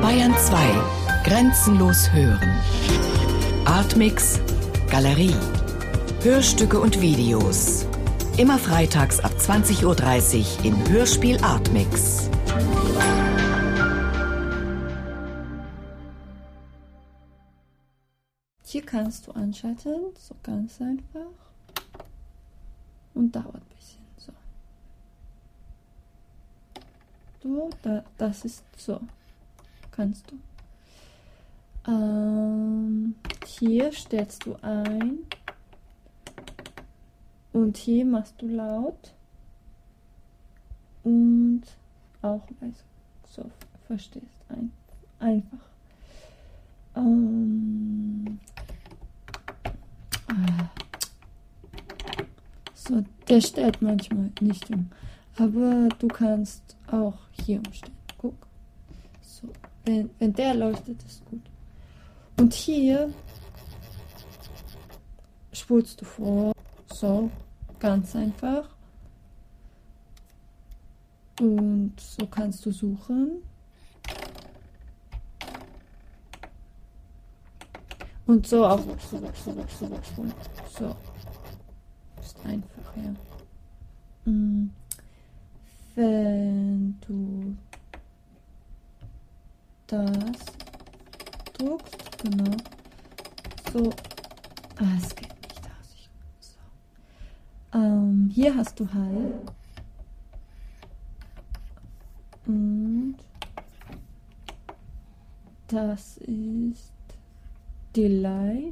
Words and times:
Bayern 0.00 0.34
2. 0.36 0.56
Grenzenlos 1.24 2.12
hören. 2.12 2.60
Artmix. 3.64 4.40
Galerie. 4.90 5.34
Hörstücke 6.22 6.80
und 6.80 7.00
Videos. 7.00 7.86
Immer 8.36 8.58
freitags 8.58 9.20
ab 9.20 9.32
20.30 9.38 9.84
Uhr 9.84 10.64
im 10.64 10.88
Hörspiel 10.88 11.38
Artmix. 11.42 12.30
Hier 18.64 18.82
kannst 18.82 19.26
du 19.26 19.32
anschalten, 19.32 20.14
so 20.18 20.34
ganz 20.42 20.80
einfach. 20.80 21.20
Und 23.14 23.36
dauert 23.36 23.56
ein 23.56 23.76
bisschen. 23.76 24.02
So. 24.16 24.32
Du, 27.42 27.70
da, 27.82 28.04
das 28.18 28.44
ist 28.44 28.62
so. 28.76 29.00
Kannst 29.90 30.30
du. 30.30 30.38
Ähm, 31.90 33.16
hier 33.44 33.90
stellst 33.92 34.46
du 34.46 34.54
ein. 34.62 35.18
Und 37.52 37.76
hier 37.76 38.04
machst 38.04 38.40
du 38.40 38.46
laut. 38.46 39.12
Und 41.02 41.62
auch 42.22 42.46
also, 42.60 42.82
so 43.28 43.50
verstehst. 43.88 44.24
Ein, 44.48 44.70
einfach. 45.18 45.66
Ähm, 46.94 48.38
ah. 50.28 50.70
so, 52.72 53.02
der 53.28 53.40
stellt 53.40 53.82
manchmal 53.82 54.30
nicht 54.40 54.70
um. 54.70 54.92
Aber 55.36 55.88
du 55.98 56.06
kannst 56.06 56.76
auch 56.92 57.18
hier 57.44 57.58
umstellen. 57.58 57.96
Guck. 58.18 58.34
So, 59.22 59.48
wenn, 59.84 60.10
wenn 60.18 60.32
der 60.32 60.54
leuchtet, 60.54 61.02
ist 61.04 61.24
gut. 61.26 61.42
Und 62.38 62.52
hier 62.52 63.12
spulst 65.52 66.00
du 66.00 66.04
vor. 66.04 66.52
So, 66.92 67.30
ganz 67.78 68.14
einfach. 68.14 68.68
Und 71.40 71.94
so 71.98 72.26
kannst 72.26 72.64
du 72.66 72.70
suchen. 72.70 73.42
Und 78.26 78.46
so 78.46 78.64
auch. 78.66 78.78
So, 79.10 79.18
so, 79.44 79.54
so, 79.78 79.98
so. 80.78 80.96
Ist 82.20 82.38
einfach, 82.44 82.96
ja. 82.96 83.14
Wenn 84.24 84.70
du 87.06 87.56
das 89.86 90.38
druckst, 91.52 92.18
genau. 92.22 92.56
So. 93.72 93.90
Ah, 94.78 94.96
es 94.96 95.14
geht 95.14 95.30
nicht 95.42 95.64
aus. 95.64 95.94
Ich, 95.94 96.10
so. 96.40 96.58
Ähm, 97.78 98.30
hier 98.32 98.56
hast 98.56 98.78
du 98.80 98.92
Hall. 98.92 99.40
Und 102.46 103.16
das 105.68 106.16
ist 106.18 106.92
Delay. 107.94 108.70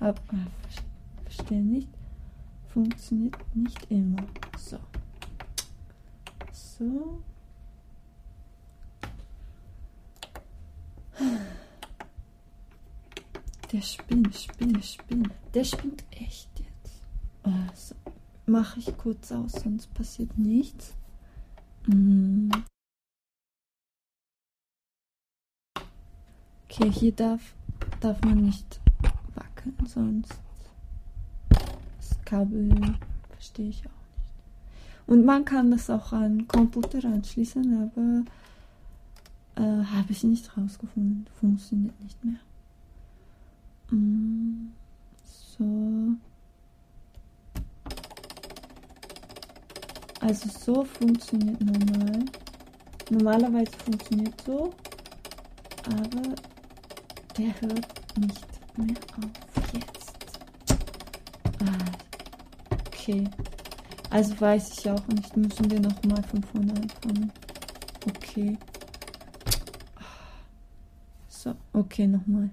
Aber 0.00 0.20
ah, 0.32 0.46
verstehe 1.24 1.62
nicht. 1.62 1.88
Funktioniert 2.68 3.36
nicht 3.54 3.90
immer. 3.90 4.22
So. 4.58 4.78
So. 6.52 7.22
Der 13.76 13.82
spinnt, 13.82 14.34
spinnt, 14.34 14.82
spinnt. 14.82 15.30
Der 15.52 15.62
spinnt 15.62 16.02
echt 16.10 16.48
jetzt. 16.58 17.02
Also, 17.42 17.94
Mache 18.46 18.80
ich 18.80 18.96
kurz 18.96 19.30
aus, 19.32 19.52
sonst 19.52 19.92
passiert 19.92 20.38
nichts. 20.38 20.94
Mm. 21.86 22.48
Okay, 26.64 26.90
hier 26.90 27.12
darf, 27.12 27.54
darf 28.00 28.18
man 28.22 28.46
nicht 28.46 28.80
wackeln, 29.34 29.76
sonst 29.86 30.40
das 31.50 32.24
Kabel 32.24 32.96
verstehe 33.28 33.68
ich 33.68 33.80
auch 33.80 33.90
nicht. 34.16 35.06
Und 35.06 35.26
man 35.26 35.44
kann 35.44 35.70
das 35.70 35.90
auch 35.90 36.14
an 36.14 36.48
Computer 36.48 37.06
anschließen, 37.06 37.92
aber 39.54 39.62
äh, 39.62 39.84
habe 39.84 40.12
ich 40.12 40.24
nicht 40.24 40.56
rausgefunden. 40.56 41.26
Funktioniert 41.38 42.00
nicht 42.00 42.24
mehr. 42.24 42.38
Mm, 43.90 44.72
so. 45.24 46.16
Also 50.20 50.48
so 50.48 50.84
funktioniert 50.84 51.60
normal. 51.60 52.24
Normalerweise 53.10 53.70
funktioniert 53.84 54.40
so, 54.44 54.74
aber 55.84 56.34
der 57.38 57.60
hört 57.60 58.18
nicht 58.18 58.46
mehr 58.76 58.96
auf 59.18 59.72
jetzt. 59.72 60.16
Ah, 61.60 61.92
okay. 62.88 63.28
Also 64.10 64.40
weiß 64.40 64.78
ich 64.78 64.90
auch 64.90 65.06
nicht. 65.08 65.36
Müssen 65.36 65.70
wir 65.70 65.78
nochmal 65.78 66.22
von 66.24 66.42
vorne 66.42 66.72
anfangen. 66.74 67.30
Okay. 68.08 68.58
So, 71.28 71.54
okay, 71.72 72.08
nochmal. 72.08 72.50